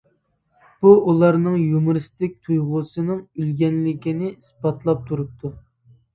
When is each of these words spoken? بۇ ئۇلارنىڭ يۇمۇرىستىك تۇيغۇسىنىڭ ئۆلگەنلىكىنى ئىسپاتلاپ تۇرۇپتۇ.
بۇ 0.85 0.93
ئۇلارنىڭ 1.11 1.57
يۇمۇرىستىك 1.63 2.33
تۇيغۇسىنىڭ 2.47 3.21
ئۆلگەنلىكىنى 3.21 4.33
ئىسپاتلاپ 4.35 5.07
تۇرۇپتۇ. 5.13 5.55